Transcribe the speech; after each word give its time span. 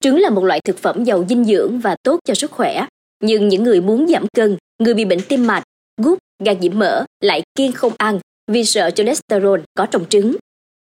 Trứng 0.00 0.20
là 0.20 0.30
một 0.30 0.44
loại 0.44 0.60
thực 0.60 0.78
phẩm 0.78 1.04
giàu 1.04 1.24
dinh 1.28 1.44
dưỡng 1.44 1.80
và 1.80 1.96
tốt 2.02 2.20
cho 2.24 2.34
sức 2.34 2.50
khỏe, 2.50 2.86
nhưng 3.22 3.48
những 3.48 3.62
người 3.62 3.80
muốn 3.80 4.08
giảm 4.08 4.26
cân, 4.36 4.56
người 4.78 4.94
bị 4.94 5.04
bệnh 5.04 5.20
tim 5.28 5.46
mạch, 5.46 5.62
gút, 6.02 6.18
gan 6.44 6.60
nhiễm 6.60 6.78
mỡ 6.78 7.04
lại 7.20 7.42
kiêng 7.54 7.72
không 7.72 7.92
ăn 7.98 8.18
vì 8.52 8.64
sợ 8.64 8.90
cholesterol 8.90 9.60
có 9.74 9.86
trong 9.86 10.04
trứng. 10.08 10.36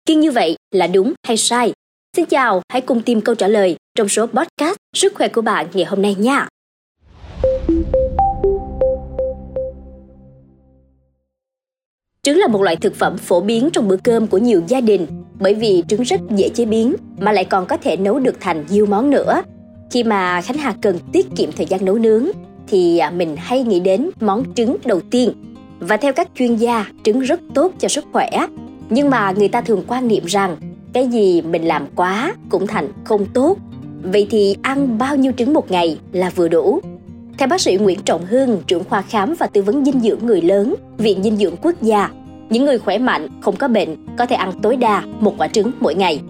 Kiêng 0.06 0.20
như 0.20 0.32
vậy 0.32 0.56
là 0.72 0.88
đúng 0.88 1.14
hay 1.28 1.38
sai? 1.38 1.74
Xin 2.16 2.26
chào, 2.26 2.62
hãy 2.70 2.82
cùng 2.82 3.02
tìm 3.02 3.22
câu 3.22 3.36
trả 3.36 3.48
lời 3.48 3.76
trong 3.96 4.10
số 4.10 4.26
podcast 4.26 4.76
Sức 4.96 5.13
khỏe 5.15 5.28
của 5.28 5.42
bạn 5.42 5.68
ngày 5.74 5.86
hôm 5.86 6.02
nay 6.02 6.15
nha. 6.20 6.47
Trứng 12.28 12.37
là 12.37 12.47
một 12.47 12.62
loại 12.62 12.75
thực 12.75 12.96
phẩm 12.96 13.17
phổ 13.17 13.41
biến 13.41 13.69
trong 13.73 13.87
bữa 13.87 13.97
cơm 13.97 14.27
của 14.27 14.37
nhiều 14.37 14.62
gia 14.67 14.81
đình 14.81 15.07
bởi 15.39 15.53
vì 15.53 15.83
trứng 15.87 16.02
rất 16.02 16.21
dễ 16.30 16.49
chế 16.49 16.66
biến 16.66 16.95
mà 17.20 17.31
lại 17.31 17.45
còn 17.45 17.66
có 17.66 17.77
thể 17.77 17.98
nấu 17.98 18.20
được 18.20 18.35
thành 18.39 18.66
nhiều 18.70 18.85
món 18.85 19.09
nữa. 19.09 19.41
Khi 19.91 20.03
mà 20.03 20.41
Khánh 20.41 20.58
Hà 20.58 20.76
cần 20.81 20.99
tiết 21.13 21.27
kiệm 21.35 21.52
thời 21.52 21.66
gian 21.66 21.85
nấu 21.85 21.95
nướng 21.95 22.27
thì 22.68 22.98
à, 22.98 23.09
mình 23.09 23.35
hay 23.38 23.63
nghĩ 23.63 23.80
đến 23.80 24.09
món 24.20 24.54
trứng 24.54 24.77
đầu 24.85 25.02
tiên. 25.12 25.34
Và 25.80 25.98
theo 25.98 26.13
các 26.13 26.30
chuyên 26.35 26.55
gia, 26.55 26.85
trứng 27.04 27.20
rất 27.20 27.40
tốt 27.54 27.73
cho 27.80 27.88
sức 27.88 28.05
khỏe. 28.13 28.30
Nhưng 28.90 29.09
mà 29.09 29.32
người 29.32 29.49
ta 29.49 29.62
thường 29.62 29.84
quan 29.88 30.07
niệm 30.07 30.26
rằng 30.26 30.57
cái 30.94 31.07
gì 31.07 31.41
mình 31.41 31.66
làm 31.66 31.88
quá 31.96 32.34
cũng 32.49 32.68
thành 32.68 32.88
không 33.04 33.26
tốt. 33.34 33.57
Vậy 34.02 34.27
thì 34.30 34.55
ăn 34.62 34.98
bao 34.98 35.16
nhiêu 35.16 35.32
trứng 35.38 35.54
một 35.54 35.71
ngày 35.71 35.99
là 36.12 36.30
vừa 36.30 36.48
đủ? 36.48 36.80
Theo 37.38 37.48
bác 37.48 37.62
sĩ 37.62 37.77
Nguyễn 37.77 38.00
Trọng 38.02 38.26
Hưng, 38.26 38.62
trưởng 38.68 38.84
khoa 38.84 39.02
khám 39.02 39.34
và 39.40 39.48
tư 39.48 39.62
vấn 39.62 39.86
dinh 39.86 40.00
dưỡng 40.00 40.20
người 40.26 40.41
lớn, 40.41 40.76
Viện 40.98 41.23
Dinh 41.23 41.38
dưỡng 41.38 41.55
Quốc 41.62 41.76
gia, 41.82 42.10
những 42.50 42.66
người 42.66 42.80
khỏe 42.80 42.98
mạnh, 42.98 43.27
không 43.41 43.55
có 43.55 43.68
bệnh 43.68 43.96
có 44.18 44.26
thể 44.26 44.36
ăn 44.36 44.52
tối 44.62 44.76
đa 44.76 45.04
một 45.20 45.34
quả 45.38 45.48
trứng 45.48 45.72
mỗi 45.80 45.96
ngày. 45.96 46.22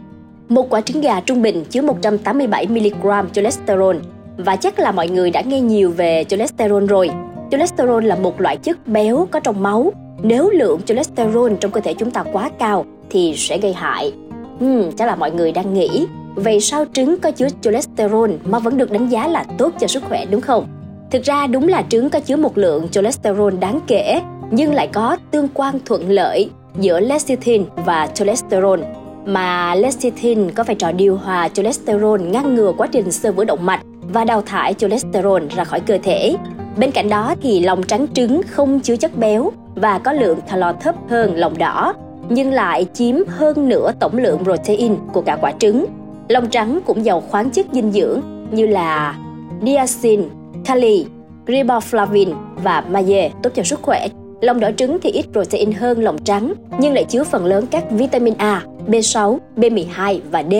Một 0.49 0.69
quả 0.69 0.81
trứng 0.81 1.01
gà 1.01 1.19
trung 1.19 1.41
bình 1.41 1.63
chứa 1.69 1.81
187mg 1.81 3.25
cholesterol 3.33 3.95
và 4.37 4.55
chắc 4.55 4.79
là 4.79 4.91
mọi 4.91 5.09
người 5.09 5.31
đã 5.31 5.41
nghe 5.41 5.61
nhiều 5.61 5.91
về 5.91 6.23
cholesterol 6.23 6.85
rồi. 6.85 7.09
Cholesterol 7.51 8.05
là 8.05 8.15
một 8.15 8.41
loại 8.41 8.57
chất 8.57 8.87
béo 8.87 9.27
có 9.31 9.39
trong 9.39 9.63
máu. 9.63 9.91
Nếu 10.23 10.49
lượng 10.49 10.81
cholesterol 10.85 11.53
trong 11.59 11.71
cơ 11.71 11.81
thể 11.81 11.93
chúng 11.93 12.11
ta 12.11 12.23
quá 12.23 12.49
cao 12.59 12.85
thì 13.09 13.33
sẽ 13.37 13.57
gây 13.57 13.73
hại. 13.73 14.13
Hmm, 14.59 14.91
chắc 14.97 15.05
là 15.05 15.15
mọi 15.15 15.31
người 15.31 15.51
đang 15.51 15.73
nghĩ 15.73 16.05
Vậy 16.35 16.59
sao 16.59 16.85
trứng 16.93 17.19
có 17.19 17.31
chứa 17.31 17.47
cholesterol 17.61 18.31
mà 18.45 18.59
vẫn 18.59 18.77
được 18.77 18.91
đánh 18.91 19.09
giá 19.09 19.27
là 19.27 19.45
tốt 19.57 19.73
cho 19.79 19.87
sức 19.87 20.03
khỏe 20.03 20.25
đúng 20.25 20.41
không? 20.41 20.67
Thực 21.11 21.23
ra 21.23 21.47
đúng 21.47 21.67
là 21.67 21.83
trứng 21.89 22.09
có 22.09 22.19
chứa 22.19 22.35
một 22.35 22.57
lượng 22.57 22.87
cholesterol 22.89 23.53
đáng 23.59 23.79
kể, 23.87 24.21
nhưng 24.51 24.73
lại 24.73 24.87
có 24.87 25.17
tương 25.31 25.47
quan 25.53 25.79
thuận 25.85 26.09
lợi 26.09 26.49
giữa 26.79 26.99
lecithin 26.99 27.65
và 27.85 28.07
cholesterol. 28.07 28.79
Mà 29.25 29.75
lecithin 29.75 30.51
có 30.51 30.63
vai 30.63 30.75
trò 30.75 30.91
điều 30.91 31.17
hòa 31.17 31.49
cholesterol 31.49 32.21
ngăn 32.21 32.55
ngừa 32.55 32.73
quá 32.77 32.87
trình 32.91 33.11
sơ 33.11 33.31
vữa 33.31 33.43
động 33.43 33.65
mạch 33.65 33.81
và 34.13 34.25
đào 34.25 34.41
thải 34.41 34.73
cholesterol 34.73 35.43
ra 35.55 35.63
khỏi 35.63 35.79
cơ 35.79 35.97
thể. 36.03 36.35
Bên 36.77 36.91
cạnh 36.91 37.09
đó 37.09 37.35
thì 37.41 37.59
lòng 37.59 37.83
trắng 37.83 38.07
trứng 38.13 38.41
không 38.49 38.79
chứa 38.79 38.95
chất 38.95 39.17
béo 39.17 39.51
và 39.75 39.99
có 39.99 40.13
lượng 40.13 40.39
calo 40.49 40.73
thấp 40.73 40.95
hơn 41.09 41.35
lòng 41.35 41.57
đỏ, 41.57 41.93
nhưng 42.29 42.51
lại 42.51 42.85
chiếm 42.93 43.15
hơn 43.27 43.69
nửa 43.69 43.91
tổng 43.99 44.17
lượng 44.17 44.43
protein 44.43 44.95
của 45.13 45.21
cả 45.21 45.37
quả 45.41 45.51
trứng. 45.59 45.85
Lòng 46.29 46.49
trắng 46.49 46.79
cũng 46.85 47.05
giàu 47.05 47.21
khoáng 47.21 47.49
chất 47.49 47.65
dinh 47.71 47.91
dưỡng 47.91 48.21
như 48.51 48.67
là 48.67 49.15
niacin, 49.61 50.21
kali, 50.67 51.05
riboflavin 51.45 52.33
và 52.63 52.83
magie 52.91 53.31
tốt 53.43 53.49
cho 53.53 53.63
sức 53.63 53.81
khỏe. 53.81 54.07
Lòng 54.41 54.59
đỏ 54.59 54.71
trứng 54.77 54.97
thì 55.01 55.09
ít 55.09 55.25
protein 55.31 55.71
hơn 55.71 56.03
lòng 56.03 56.17
trắng, 56.23 56.53
nhưng 56.79 56.93
lại 56.93 57.03
chứa 57.03 57.23
phần 57.23 57.45
lớn 57.45 57.65
các 57.71 57.83
vitamin 57.91 58.33
A, 58.37 58.63
B6, 58.87 59.37
B12 59.57 60.19
và 60.31 60.43
D, 60.43 60.53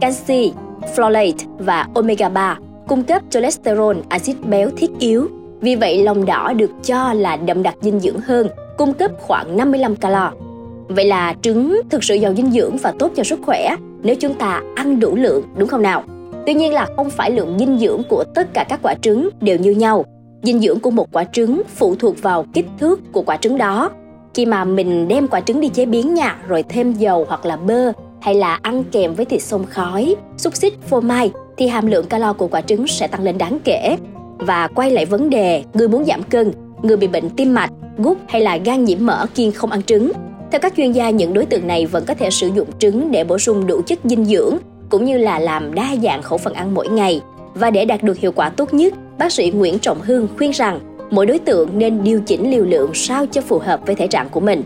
canxi, 0.00 0.52
folate 0.96 1.32
và 1.58 1.86
omega 1.94 2.28
3, 2.28 2.58
cung 2.88 3.02
cấp 3.02 3.22
cholesterol, 3.30 3.96
axit 4.08 4.36
béo 4.44 4.70
thiết 4.76 4.90
yếu. 4.98 5.28
Vì 5.60 5.74
vậy, 5.74 6.02
lòng 6.02 6.24
đỏ 6.24 6.52
được 6.52 6.70
cho 6.82 7.12
là 7.12 7.36
đậm 7.36 7.62
đặc 7.62 7.74
dinh 7.80 8.00
dưỡng 8.00 8.20
hơn, 8.20 8.46
cung 8.78 8.92
cấp 8.92 9.10
khoảng 9.20 9.56
55 9.56 9.96
calo. 9.96 10.32
Vậy 10.88 11.04
là 11.04 11.34
trứng 11.42 11.80
thực 11.90 12.04
sự 12.04 12.14
giàu 12.14 12.34
dinh 12.34 12.50
dưỡng 12.50 12.76
và 12.76 12.92
tốt 12.98 13.12
cho 13.16 13.24
sức 13.24 13.38
khỏe 13.42 13.76
nếu 14.02 14.16
chúng 14.20 14.34
ta 14.34 14.62
ăn 14.74 15.00
đủ 15.00 15.16
lượng, 15.16 15.42
đúng 15.56 15.68
không 15.68 15.82
nào? 15.82 16.04
Tuy 16.46 16.54
nhiên 16.54 16.72
là 16.72 16.86
không 16.96 17.10
phải 17.10 17.30
lượng 17.30 17.56
dinh 17.58 17.78
dưỡng 17.78 18.02
của 18.08 18.24
tất 18.34 18.48
cả 18.54 18.64
các 18.68 18.80
quả 18.82 18.94
trứng 19.02 19.28
đều 19.40 19.58
như 19.58 19.70
nhau. 19.70 20.04
Dinh 20.42 20.60
dưỡng 20.60 20.80
của 20.80 20.90
một 20.90 21.06
quả 21.12 21.24
trứng 21.24 21.62
phụ 21.76 21.94
thuộc 21.94 22.22
vào 22.22 22.46
kích 22.54 22.66
thước 22.78 23.00
của 23.12 23.22
quả 23.22 23.36
trứng 23.36 23.58
đó. 23.58 23.90
Khi 24.34 24.46
mà 24.46 24.64
mình 24.64 25.08
đem 25.08 25.28
quả 25.28 25.40
trứng 25.40 25.60
đi 25.60 25.68
chế 25.68 25.86
biến 25.86 26.14
nha, 26.14 26.36
rồi 26.48 26.62
thêm 26.62 26.92
dầu 26.92 27.24
hoặc 27.28 27.46
là 27.46 27.56
bơ 27.56 27.92
hay 28.20 28.34
là 28.34 28.58
ăn 28.62 28.84
kèm 28.92 29.14
với 29.14 29.24
thịt 29.24 29.42
xông 29.42 29.64
khói, 29.66 30.16
xúc 30.36 30.56
xích, 30.56 30.78
phô 30.88 31.00
mai 31.00 31.30
thì 31.56 31.66
hàm 31.66 31.86
lượng 31.86 32.06
calo 32.06 32.32
của 32.32 32.48
quả 32.48 32.60
trứng 32.60 32.86
sẽ 32.86 33.06
tăng 33.06 33.22
lên 33.22 33.38
đáng 33.38 33.58
kể. 33.64 33.96
Và 34.38 34.68
quay 34.74 34.90
lại 34.90 35.06
vấn 35.06 35.30
đề, 35.30 35.62
người 35.74 35.88
muốn 35.88 36.04
giảm 36.04 36.22
cân, 36.22 36.52
người 36.82 36.96
bị 36.96 37.06
bệnh 37.06 37.30
tim 37.30 37.54
mạch, 37.54 37.70
gút 37.98 38.16
hay 38.28 38.42
là 38.42 38.56
gan 38.56 38.84
nhiễm 38.84 38.98
mỡ 39.00 39.26
kiêng 39.34 39.52
không 39.52 39.70
ăn 39.70 39.82
trứng. 39.82 40.12
Theo 40.50 40.60
các 40.60 40.72
chuyên 40.76 40.92
gia, 40.92 41.10
những 41.10 41.34
đối 41.34 41.46
tượng 41.46 41.66
này 41.66 41.86
vẫn 41.86 42.04
có 42.06 42.14
thể 42.14 42.30
sử 42.30 42.50
dụng 42.54 42.68
trứng 42.78 43.10
để 43.10 43.24
bổ 43.24 43.38
sung 43.38 43.66
đủ 43.66 43.80
chất 43.86 43.98
dinh 44.04 44.24
dưỡng 44.24 44.56
cũng 44.90 45.04
như 45.04 45.18
là 45.18 45.38
làm 45.38 45.74
đa 45.74 45.96
dạng 46.02 46.22
khẩu 46.22 46.38
phần 46.38 46.54
ăn 46.54 46.74
mỗi 46.74 46.88
ngày. 46.88 47.20
Và 47.54 47.70
để 47.70 47.84
đạt 47.84 48.02
được 48.02 48.18
hiệu 48.18 48.32
quả 48.32 48.48
tốt 48.48 48.74
nhất, 48.74 48.94
bác 49.18 49.32
sĩ 49.32 49.50
Nguyễn 49.50 49.78
Trọng 49.78 50.00
Hưng 50.00 50.28
khuyên 50.38 50.50
rằng 50.50 50.80
mỗi 51.10 51.26
đối 51.26 51.38
tượng 51.38 51.78
nên 51.78 52.02
điều 52.02 52.20
chỉnh 52.20 52.50
liều 52.50 52.64
lượng 52.64 52.90
sao 52.94 53.26
cho 53.26 53.40
phù 53.40 53.58
hợp 53.58 53.80
với 53.86 53.94
thể 53.94 54.06
trạng 54.06 54.28
của 54.28 54.40
mình. 54.40 54.62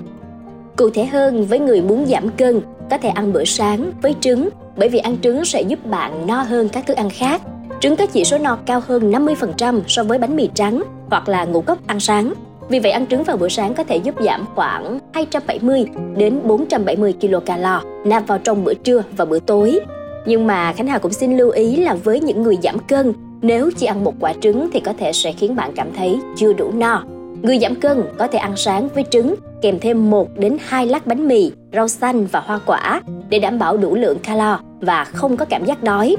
Cụ 0.77 0.91
thể 0.91 1.05
hơn, 1.05 1.47
với 1.47 1.59
người 1.59 1.83
muốn 1.83 2.07
giảm 2.07 2.29
cân, 2.29 2.61
có 2.91 2.99
thể 2.99 3.09
ăn 3.09 3.33
bữa 3.33 3.45
sáng 3.45 3.93
với 4.03 4.15
trứng 4.21 4.49
bởi 4.77 4.89
vì 4.89 4.99
ăn 4.99 5.17
trứng 5.23 5.45
sẽ 5.45 5.63
giúp 5.63 5.87
bạn 5.87 6.27
no 6.27 6.43
hơn 6.43 6.69
các 6.69 6.87
thức 6.87 6.97
ăn 6.97 7.11
khác. 7.11 7.43
Trứng 7.81 7.97
có 7.97 8.07
chỉ 8.07 8.25
số 8.25 8.39
no 8.39 8.59
cao 8.67 8.83
hơn 8.87 9.13
50% 9.13 9.81
so 9.87 10.03
với 10.03 10.19
bánh 10.19 10.37
mì 10.37 10.49
trắng 10.55 10.83
hoặc 11.11 11.29
là 11.29 11.45
ngũ 11.45 11.61
cốc 11.61 11.79
ăn 11.87 12.01
sáng. 12.01 12.35
Vì 12.69 12.79
vậy 12.79 12.93
ăn 12.93 13.07
trứng 13.07 13.25
vào 13.25 13.37
bữa 13.37 13.49
sáng 13.49 13.75
có 13.75 13.85
thể 13.85 13.97
giúp 13.97 14.15
giảm 14.25 14.45
khoảng 14.55 14.99
270 15.13 15.87
đến 16.17 16.41
470 16.45 17.15
kcal 17.21 17.67
nạp 18.05 18.27
vào 18.27 18.39
trong 18.39 18.65
bữa 18.65 18.75
trưa 18.75 19.03
và 19.17 19.25
bữa 19.25 19.39
tối. 19.39 19.81
Nhưng 20.27 20.47
mà 20.47 20.73
Khánh 20.73 20.87
Hà 20.87 20.99
cũng 20.99 21.13
xin 21.13 21.37
lưu 21.37 21.51
ý 21.51 21.77
là 21.77 21.95
với 21.95 22.21
những 22.21 22.43
người 22.43 22.59
giảm 22.63 22.79
cân, 22.79 23.13
nếu 23.43 23.71
chỉ 23.77 23.87
ăn 23.87 24.05
một 24.05 24.15
quả 24.21 24.33
trứng 24.41 24.71
thì 24.73 24.81
có 24.81 24.93
thể 24.99 25.13
sẽ 25.13 25.33
khiến 25.33 25.57
bạn 25.57 25.73
cảm 25.77 25.89
thấy 25.97 26.21
chưa 26.37 26.53
đủ 26.53 26.71
no. 26.75 27.05
Người 27.43 27.59
giảm 27.59 27.75
cân 27.75 28.03
có 28.19 28.27
thể 28.27 28.39
ăn 28.39 28.57
sáng 28.57 28.89
với 28.95 29.05
trứng 29.11 29.35
kèm 29.63 29.79
thêm 29.81 30.11
1 30.11 30.29
đến 30.39 30.57
2 30.61 30.87
lát 30.87 31.07
bánh 31.07 31.29
mì, 31.29 31.53
rau 31.73 31.89
xanh 31.89 32.27
và 32.27 32.41
hoa 32.41 32.61
quả 32.67 33.01
để 33.29 33.39
đảm 33.39 33.59
bảo 33.59 33.77
đủ 33.77 33.95
lượng 33.95 34.19
calo 34.19 34.61
và 34.81 35.05
không 35.05 35.37
có 35.37 35.45
cảm 35.45 35.65
giác 35.65 35.83
đói. 35.83 36.17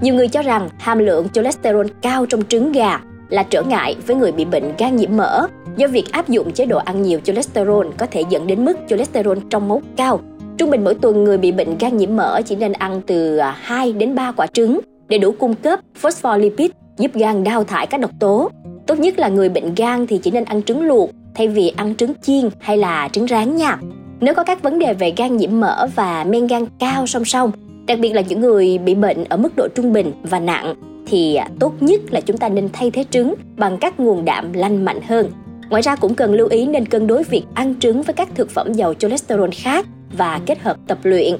Nhiều 0.00 0.14
người 0.14 0.28
cho 0.28 0.42
rằng 0.42 0.68
hàm 0.78 0.98
lượng 0.98 1.28
cholesterol 1.28 1.86
cao 2.02 2.26
trong 2.26 2.42
trứng 2.44 2.72
gà 2.72 3.00
là 3.28 3.42
trở 3.42 3.62
ngại 3.62 3.96
với 4.06 4.16
người 4.16 4.32
bị 4.32 4.44
bệnh 4.44 4.72
gan 4.78 4.96
nhiễm 4.96 5.16
mỡ 5.16 5.46
do 5.76 5.88
việc 5.88 6.12
áp 6.12 6.28
dụng 6.28 6.52
chế 6.52 6.66
độ 6.66 6.78
ăn 6.78 7.02
nhiều 7.02 7.20
cholesterol 7.24 7.86
có 7.98 8.06
thể 8.10 8.24
dẫn 8.28 8.46
đến 8.46 8.64
mức 8.64 8.78
cholesterol 8.88 9.38
trong 9.50 9.68
máu 9.68 9.82
cao. 9.96 10.20
Trung 10.58 10.70
bình 10.70 10.84
mỗi 10.84 10.94
tuần 10.94 11.24
người 11.24 11.38
bị 11.38 11.52
bệnh 11.52 11.78
gan 11.78 11.96
nhiễm 11.96 12.16
mỡ 12.16 12.40
chỉ 12.42 12.56
nên 12.56 12.72
ăn 12.72 13.00
từ 13.06 13.36
à, 13.36 13.56
2 13.60 13.92
đến 13.92 14.14
3 14.14 14.32
quả 14.32 14.46
trứng 14.46 14.80
để 15.08 15.18
đủ 15.18 15.32
cung 15.38 15.54
cấp 15.54 15.80
phospholipid 15.98 16.70
giúp 16.98 17.10
gan 17.14 17.44
đào 17.44 17.64
thải 17.64 17.86
các 17.86 18.00
độc 18.00 18.10
tố. 18.20 18.50
Tốt 18.86 18.98
nhất 18.98 19.18
là 19.18 19.28
người 19.28 19.48
bệnh 19.48 19.74
gan 19.74 20.06
thì 20.06 20.18
chỉ 20.18 20.30
nên 20.30 20.44
ăn 20.44 20.62
trứng 20.62 20.82
luộc 20.82 21.10
thay 21.34 21.48
vì 21.48 21.72
ăn 21.76 21.94
trứng 21.94 22.12
chiên 22.22 22.48
hay 22.58 22.76
là 22.76 23.08
trứng 23.12 23.26
rán 23.26 23.56
nha. 23.56 23.78
Nếu 24.20 24.34
có 24.34 24.44
các 24.44 24.62
vấn 24.62 24.78
đề 24.78 24.94
về 24.94 25.12
gan 25.16 25.36
nhiễm 25.36 25.60
mỡ 25.60 25.86
và 25.94 26.24
men 26.24 26.46
gan 26.46 26.66
cao 26.78 27.06
song 27.06 27.24
song, 27.24 27.52
đặc 27.86 27.98
biệt 27.98 28.12
là 28.12 28.20
những 28.20 28.40
người 28.40 28.78
bị 28.78 28.94
bệnh 28.94 29.24
ở 29.24 29.36
mức 29.36 29.56
độ 29.56 29.68
trung 29.74 29.92
bình 29.92 30.12
và 30.22 30.38
nặng 30.38 30.74
thì 31.06 31.34
à, 31.34 31.48
tốt 31.60 31.72
nhất 31.80 32.00
là 32.10 32.20
chúng 32.20 32.38
ta 32.38 32.48
nên 32.48 32.68
thay 32.72 32.90
thế 32.90 33.04
trứng 33.10 33.34
bằng 33.56 33.78
các 33.80 34.00
nguồn 34.00 34.24
đạm 34.24 34.52
lành 34.52 34.84
mạnh 34.84 35.00
hơn. 35.08 35.30
Ngoài 35.70 35.82
ra 35.82 35.96
cũng 35.96 36.14
cần 36.14 36.34
lưu 36.34 36.48
ý 36.48 36.66
nên 36.66 36.86
cân 36.86 37.06
đối 37.06 37.22
việc 37.22 37.42
ăn 37.54 37.74
trứng 37.80 38.02
với 38.02 38.14
các 38.14 38.28
thực 38.34 38.50
phẩm 38.50 38.72
giàu 38.72 38.94
cholesterol 38.94 39.50
khác 39.52 39.86
và 40.16 40.40
kết 40.46 40.58
hợp 40.58 40.76
tập 40.86 40.98
luyện. 41.02 41.36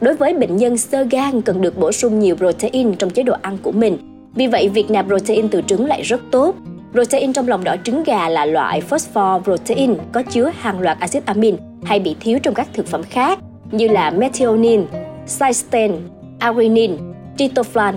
Đối 0.00 0.14
với 0.14 0.34
bệnh 0.34 0.56
nhân 0.56 0.78
sơ 0.78 1.06
gan 1.10 1.42
cần 1.42 1.60
được 1.60 1.78
bổ 1.78 1.92
sung 1.92 2.18
nhiều 2.18 2.36
protein 2.36 2.94
trong 2.94 3.10
chế 3.10 3.22
độ 3.22 3.34
ăn 3.42 3.58
của 3.62 3.72
mình. 3.72 3.98
Vì 4.34 4.46
vậy, 4.46 4.68
việc 4.68 4.90
nạp 4.90 5.06
protein 5.06 5.48
từ 5.48 5.62
trứng 5.66 5.86
lại 5.86 6.02
rất 6.02 6.20
tốt. 6.30 6.54
Protein 6.92 7.32
trong 7.32 7.48
lòng 7.48 7.64
đỏ 7.64 7.76
trứng 7.84 8.04
gà 8.04 8.28
là 8.28 8.46
loại 8.46 8.80
phosphor 8.80 9.42
protein 9.44 9.94
có 10.12 10.22
chứa 10.22 10.50
hàng 10.58 10.80
loạt 10.80 11.00
axit 11.00 11.26
amin 11.26 11.56
hay 11.84 12.00
bị 12.00 12.16
thiếu 12.20 12.38
trong 12.42 12.54
các 12.54 12.68
thực 12.72 12.86
phẩm 12.86 13.02
khác 13.02 13.38
như 13.70 13.88
là 13.88 14.10
methionine, 14.10 14.82
cysteine, 15.26 15.94
arginine, 16.38 16.94
tryptophan. 17.38 17.94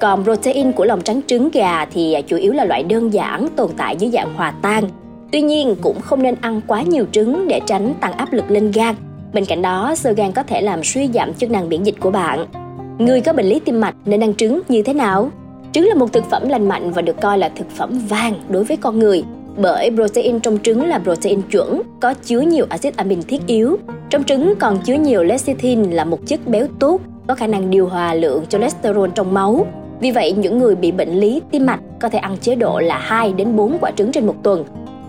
Còn 0.00 0.24
protein 0.24 0.72
của 0.72 0.84
lòng 0.84 1.00
trắng 1.00 1.20
trứng 1.26 1.48
gà 1.52 1.84
thì 1.84 2.12
à, 2.12 2.20
chủ 2.20 2.36
yếu 2.36 2.52
là 2.52 2.64
loại 2.64 2.82
đơn 2.82 3.12
giản 3.12 3.48
tồn 3.56 3.70
tại 3.76 3.96
dưới 3.98 4.10
dạng 4.10 4.34
hòa 4.34 4.54
tan. 4.62 4.84
Tuy 5.32 5.40
nhiên 5.40 5.76
cũng 5.80 6.00
không 6.00 6.22
nên 6.22 6.34
ăn 6.40 6.60
quá 6.66 6.82
nhiều 6.82 7.04
trứng 7.12 7.48
để 7.48 7.60
tránh 7.66 7.94
tăng 8.00 8.12
áp 8.12 8.32
lực 8.32 8.50
lên 8.50 8.70
gan. 8.70 8.94
Bên 9.32 9.44
cạnh 9.44 9.62
đó, 9.62 9.94
sơ 9.94 10.12
gan 10.12 10.32
có 10.32 10.42
thể 10.42 10.60
làm 10.60 10.84
suy 10.84 11.08
giảm 11.14 11.34
chức 11.34 11.50
năng 11.50 11.68
miễn 11.68 11.82
dịch 11.82 12.00
của 12.00 12.10
bạn. 12.10 12.46
Người 12.98 13.20
có 13.20 13.32
bệnh 13.32 13.46
lý 13.46 13.60
tim 13.60 13.80
mạch 13.80 13.94
nên 14.04 14.22
ăn 14.22 14.34
trứng 14.34 14.60
như 14.68 14.82
thế 14.82 14.94
nào? 14.94 15.30
Trứng 15.72 15.86
là 15.86 15.94
một 15.94 16.12
thực 16.12 16.24
phẩm 16.30 16.48
lành 16.48 16.68
mạnh 16.68 16.90
và 16.90 17.02
được 17.02 17.20
coi 17.20 17.38
là 17.38 17.48
thực 17.48 17.70
phẩm 17.70 17.98
vàng 18.08 18.34
đối 18.48 18.64
với 18.64 18.76
con 18.76 18.98
người 18.98 19.24
bởi 19.58 19.90
protein 19.94 20.40
trong 20.40 20.58
trứng 20.62 20.86
là 20.86 20.98
protein 20.98 21.42
chuẩn, 21.42 21.82
có 22.00 22.14
chứa 22.14 22.40
nhiều 22.40 22.66
axit 22.68 22.96
amin 22.96 23.22
thiết 23.22 23.46
yếu. 23.46 23.76
Trong 24.10 24.24
trứng 24.24 24.54
còn 24.58 24.78
chứa 24.78 24.94
nhiều 24.94 25.22
lecithin 25.22 25.82
là 25.82 26.04
một 26.04 26.18
chất 26.26 26.40
béo 26.46 26.66
tốt, 26.78 27.00
có 27.26 27.34
khả 27.34 27.46
năng 27.46 27.70
điều 27.70 27.88
hòa 27.88 28.14
lượng 28.14 28.44
cholesterol 28.48 29.08
trong 29.14 29.34
máu. 29.34 29.66
Vì 30.00 30.10
vậy, 30.10 30.32
những 30.32 30.58
người 30.58 30.74
bị 30.74 30.92
bệnh 30.92 31.10
lý 31.10 31.42
tim 31.50 31.66
mạch 31.66 31.80
có 32.00 32.08
thể 32.08 32.18
ăn 32.18 32.36
chế 32.40 32.54
độ 32.54 32.78
là 32.78 32.98
2 32.98 33.32
đến 33.32 33.56
4 33.56 33.78
quả 33.80 33.90
trứng 33.90 34.12
trên 34.12 34.26
một 34.26 34.34
tuần. 34.42 34.64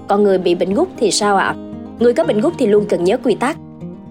Còn 0.07 0.23
người 0.23 0.37
bị 0.37 0.55
bệnh 0.55 0.73
gút 0.73 0.87
thì 0.97 1.11
sao 1.11 1.37
ạ? 1.37 1.55
Người 1.99 2.13
có 2.13 2.23
bệnh 2.23 2.41
gút 2.41 2.53
thì 2.59 2.67
luôn 2.67 2.85
cần 2.89 3.03
nhớ 3.03 3.17
quy 3.17 3.35
tắc. 3.35 3.57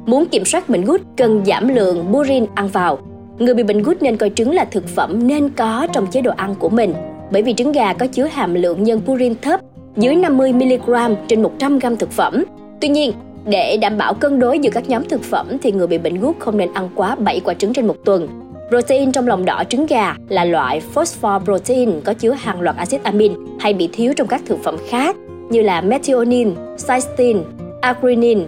Muốn 0.08 0.26
kiểm 0.26 0.44
soát 0.44 0.68
bệnh 0.68 0.84
gút 0.84 1.00
cần 1.16 1.44
giảm 1.44 1.68
lượng 1.68 2.06
purin 2.12 2.46
ăn 2.54 2.68
vào. 2.68 2.98
Người 3.38 3.54
bị 3.54 3.62
bệnh 3.62 3.82
gút 3.82 4.02
nên 4.02 4.16
coi 4.16 4.30
trứng 4.30 4.54
là 4.54 4.64
thực 4.64 4.88
phẩm 4.88 5.26
nên 5.26 5.48
có 5.48 5.86
trong 5.92 6.06
chế 6.06 6.20
độ 6.20 6.32
ăn 6.36 6.54
của 6.58 6.68
mình 6.68 6.94
bởi 7.30 7.42
vì 7.42 7.54
trứng 7.54 7.72
gà 7.72 7.92
có 7.92 8.06
chứa 8.06 8.24
hàm 8.24 8.54
lượng 8.54 8.82
nhân 8.82 9.00
purin 9.06 9.34
thấp 9.42 9.60
dưới 9.96 10.14
50 10.14 10.52
mg 10.52 10.92
trên 11.28 11.42
100 11.42 11.78
g 11.78 11.86
thực 11.98 12.10
phẩm. 12.10 12.44
Tuy 12.80 12.88
nhiên, 12.88 13.12
để 13.46 13.76
đảm 13.76 13.98
bảo 13.98 14.14
cân 14.14 14.38
đối 14.38 14.58
giữa 14.58 14.70
các 14.70 14.88
nhóm 14.88 15.04
thực 15.08 15.22
phẩm 15.22 15.46
thì 15.62 15.72
người 15.72 15.86
bị 15.86 15.98
bệnh 15.98 16.20
gút 16.20 16.38
không 16.38 16.58
nên 16.58 16.72
ăn 16.74 16.88
quá 16.94 17.14
7 17.14 17.40
quả 17.40 17.54
trứng 17.54 17.72
trên 17.72 17.86
một 17.86 17.96
tuần. 18.04 18.28
Protein 18.68 19.12
trong 19.12 19.26
lòng 19.26 19.44
đỏ 19.44 19.62
trứng 19.68 19.86
gà 19.86 20.14
là 20.28 20.44
loại 20.44 20.80
phosphor 20.80 21.42
protein 21.44 22.00
có 22.00 22.14
chứa 22.14 22.32
hàng 22.32 22.60
loạt 22.60 22.76
axit 22.76 23.02
amin 23.02 23.32
hay 23.60 23.74
bị 23.74 23.88
thiếu 23.92 24.12
trong 24.16 24.28
các 24.28 24.42
thực 24.46 24.58
phẩm 24.64 24.76
khác 24.88 25.16
như 25.50 25.62
là 25.62 25.80
methionine, 25.80 26.50
cysteine, 26.76 27.40
arginine, 27.80 28.44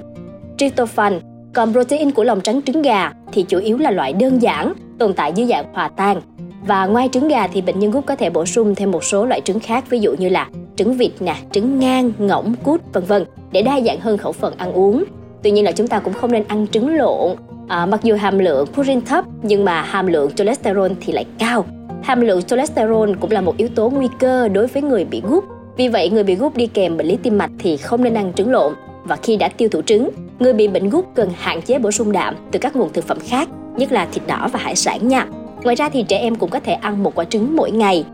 tryptophan. 0.58 1.20
Còn 1.54 1.72
protein 1.72 2.10
của 2.10 2.24
lòng 2.24 2.40
trắng 2.40 2.60
trứng 2.62 2.82
gà 2.82 3.12
thì 3.32 3.42
chủ 3.42 3.58
yếu 3.58 3.78
là 3.78 3.90
loại 3.90 4.12
đơn 4.12 4.42
giản, 4.42 4.72
tồn 4.98 5.14
tại 5.14 5.32
dưới 5.32 5.46
dạng 5.46 5.64
hòa 5.72 5.88
tan. 5.88 6.20
Và 6.66 6.86
ngoài 6.86 7.08
trứng 7.12 7.28
gà 7.28 7.46
thì 7.46 7.60
bệnh 7.60 7.78
nhân 7.78 7.90
gút 7.90 8.06
có 8.06 8.16
thể 8.16 8.30
bổ 8.30 8.46
sung 8.46 8.74
thêm 8.74 8.90
một 8.90 9.04
số 9.04 9.26
loại 9.26 9.40
trứng 9.40 9.60
khác 9.60 9.84
ví 9.90 9.98
dụ 9.98 10.14
như 10.18 10.28
là 10.28 10.48
trứng 10.76 10.94
vịt 10.94 11.10
nè, 11.20 11.36
trứng 11.52 11.78
ngang, 11.78 12.12
ngỗng, 12.18 12.54
cút 12.64 12.80
vân 12.92 13.04
vân 13.04 13.24
để 13.52 13.62
đa 13.62 13.80
dạng 13.80 14.00
hơn 14.00 14.18
khẩu 14.18 14.32
phần 14.32 14.54
ăn 14.56 14.72
uống. 14.72 15.04
Tuy 15.42 15.50
nhiên 15.50 15.64
là 15.64 15.72
chúng 15.72 15.88
ta 15.88 15.98
cũng 15.98 16.14
không 16.14 16.32
nên 16.32 16.44
ăn 16.48 16.66
trứng 16.66 16.96
lộn. 16.96 17.36
À, 17.68 17.86
mặc 17.86 18.00
dù 18.02 18.16
hàm 18.16 18.38
lượng 18.38 18.66
purin 18.66 19.00
thấp 19.00 19.24
nhưng 19.42 19.64
mà 19.64 19.82
hàm 19.82 20.06
lượng 20.06 20.32
cholesterol 20.32 20.92
thì 21.00 21.12
lại 21.12 21.24
cao. 21.38 21.64
Hàm 22.02 22.20
lượng 22.20 22.42
cholesterol 22.42 23.10
cũng 23.20 23.30
là 23.30 23.40
một 23.40 23.56
yếu 23.56 23.68
tố 23.68 23.90
nguy 23.90 24.08
cơ 24.18 24.48
đối 24.48 24.66
với 24.66 24.82
người 24.82 25.04
bị 25.04 25.22
gút. 25.28 25.44
Vì 25.76 25.88
vậy, 25.88 26.10
người 26.10 26.24
bị 26.24 26.34
gút 26.34 26.56
đi 26.56 26.66
kèm 26.66 26.96
bệnh 26.96 27.06
lý 27.06 27.16
tim 27.22 27.38
mạch 27.38 27.50
thì 27.58 27.76
không 27.76 28.04
nên 28.04 28.14
ăn 28.14 28.32
trứng 28.32 28.50
lộn. 28.50 28.72
Và 29.04 29.16
khi 29.16 29.36
đã 29.36 29.48
tiêu 29.48 29.68
thụ 29.68 29.82
trứng, 29.82 30.10
người 30.40 30.52
bị 30.52 30.68
bệnh 30.68 30.90
gút 30.90 31.04
cần 31.14 31.30
hạn 31.36 31.62
chế 31.62 31.78
bổ 31.78 31.90
sung 31.90 32.12
đạm 32.12 32.34
từ 32.50 32.58
các 32.58 32.76
nguồn 32.76 32.92
thực 32.92 33.06
phẩm 33.06 33.18
khác, 33.20 33.48
nhất 33.76 33.92
là 33.92 34.08
thịt 34.12 34.22
đỏ 34.26 34.48
và 34.52 34.60
hải 34.62 34.76
sản 34.76 35.08
nha. 35.08 35.26
Ngoài 35.62 35.76
ra 35.76 35.88
thì 35.88 36.02
trẻ 36.02 36.18
em 36.18 36.34
cũng 36.34 36.50
có 36.50 36.60
thể 36.60 36.72
ăn 36.72 37.02
một 37.02 37.14
quả 37.14 37.24
trứng 37.24 37.56
mỗi 37.56 37.70
ngày 37.70 38.04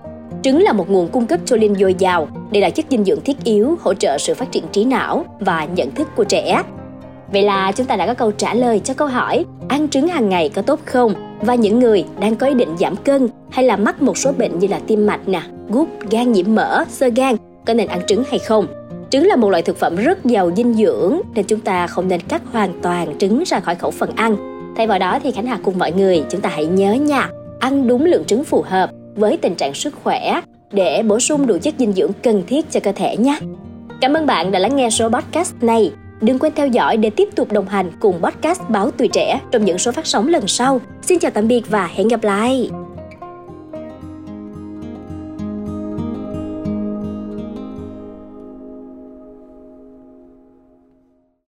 Trứng 0.42 0.62
là 0.62 0.72
một 0.72 0.90
nguồn 0.90 1.08
cung 1.08 1.26
cấp 1.26 1.40
choline 1.46 1.74
dồi 1.74 1.94
dào. 1.98 2.28
Đây 2.50 2.62
là 2.62 2.70
chất 2.70 2.86
dinh 2.90 3.04
dưỡng 3.04 3.20
thiết 3.20 3.44
yếu 3.44 3.78
hỗ 3.80 3.94
trợ 3.94 4.18
sự 4.18 4.34
phát 4.34 4.52
triển 4.52 4.64
trí 4.72 4.84
não 4.84 5.24
và 5.40 5.64
nhận 5.64 5.90
thức 5.90 6.08
của 6.16 6.24
trẻ. 6.24 6.62
Vậy 7.32 7.42
là 7.42 7.72
chúng 7.72 7.86
ta 7.86 7.96
đã 7.96 8.06
có 8.06 8.14
câu 8.14 8.32
trả 8.32 8.54
lời 8.54 8.80
cho 8.84 8.94
câu 8.94 9.08
hỏi 9.08 9.44
ăn 9.68 9.88
trứng 9.88 10.08
hàng 10.08 10.28
ngày 10.28 10.48
có 10.48 10.62
tốt 10.62 10.80
không? 10.84 11.14
Và 11.40 11.54
những 11.54 11.78
người 11.78 12.04
đang 12.20 12.36
có 12.36 12.46
ý 12.46 12.54
định 12.54 12.76
giảm 12.80 12.96
cân 12.96 13.28
hay 13.50 13.64
là 13.64 13.76
mắc 13.76 14.02
một 14.02 14.18
số 14.18 14.32
bệnh 14.38 14.58
như 14.58 14.68
là 14.68 14.80
tim 14.86 15.06
mạch 15.06 15.28
nè, 15.28 15.42
gút, 15.68 15.88
gan 16.10 16.32
nhiễm 16.32 16.54
mỡ, 16.54 16.84
sơ 16.88 17.08
gan 17.16 17.36
có 17.66 17.74
nên 17.74 17.88
ăn 17.88 18.00
trứng 18.06 18.24
hay 18.30 18.38
không? 18.38 18.66
Trứng 19.10 19.26
là 19.26 19.36
một 19.36 19.50
loại 19.50 19.62
thực 19.62 19.76
phẩm 19.76 19.96
rất 19.96 20.24
giàu 20.24 20.50
dinh 20.56 20.74
dưỡng 20.74 21.20
nên 21.34 21.44
chúng 21.44 21.60
ta 21.60 21.86
không 21.86 22.08
nên 22.08 22.20
cắt 22.20 22.42
hoàn 22.52 22.80
toàn 22.82 23.18
trứng 23.18 23.42
ra 23.46 23.60
khỏi 23.60 23.74
khẩu 23.74 23.90
phần 23.90 24.10
ăn. 24.16 24.36
Thay 24.76 24.86
vào 24.86 24.98
đó 24.98 25.18
thì 25.22 25.30
Khánh 25.32 25.46
Hà 25.46 25.58
cùng 25.64 25.78
mọi 25.78 25.92
người 25.92 26.24
chúng 26.30 26.40
ta 26.40 26.48
hãy 26.48 26.66
nhớ 26.66 26.92
nha, 26.92 27.30
ăn 27.60 27.86
đúng 27.86 28.04
lượng 28.04 28.24
trứng 28.24 28.44
phù 28.44 28.62
hợp 28.62 28.90
với 29.16 29.36
tình 29.36 29.54
trạng 29.54 29.74
sức 29.74 29.94
khỏe 30.02 30.40
để 30.72 31.02
bổ 31.02 31.20
sung 31.20 31.46
đủ 31.46 31.58
chất 31.62 31.74
dinh 31.78 31.92
dưỡng 31.92 32.10
cần 32.22 32.42
thiết 32.46 32.70
cho 32.70 32.80
cơ 32.80 32.92
thể 32.92 33.16
nhé. 33.16 33.38
Cảm 34.00 34.14
ơn 34.14 34.26
bạn 34.26 34.50
đã 34.50 34.58
lắng 34.58 34.76
nghe 34.76 34.90
số 34.90 35.08
podcast 35.08 35.54
này. 35.60 35.92
Đừng 36.20 36.38
quên 36.38 36.52
theo 36.56 36.66
dõi 36.66 36.96
để 36.96 37.10
tiếp 37.10 37.28
tục 37.34 37.52
đồng 37.52 37.68
hành 37.68 37.90
cùng 38.00 38.22
podcast 38.22 38.60
Báo 38.68 38.90
Tuổi 38.90 39.08
Trẻ 39.08 39.40
trong 39.50 39.64
những 39.64 39.78
số 39.78 39.92
phát 39.92 40.06
sóng 40.06 40.28
lần 40.28 40.46
sau. 40.46 40.80
Xin 41.02 41.18
chào 41.18 41.30
tạm 41.30 41.48
biệt 41.48 41.70
và 41.70 41.90
hẹn 41.94 42.08
gặp 42.08 42.24
lại! 42.24 42.70